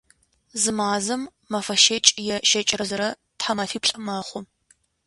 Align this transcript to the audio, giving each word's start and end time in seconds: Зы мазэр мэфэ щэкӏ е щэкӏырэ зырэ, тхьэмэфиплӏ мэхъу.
Зы 0.61 0.71
мазэр 0.77 1.21
мэфэ 1.51 1.75
щэкӏ 1.83 2.09
е 2.35 2.37
щэкӏырэ 2.49 2.85
зырэ, 2.89 3.09
тхьэмэфиплӏ 3.39 3.95
мэхъу. 4.05 4.41